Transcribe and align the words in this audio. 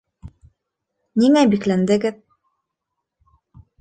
Ниңә 1.23 1.45
бикләндегеҙ? 1.53 2.19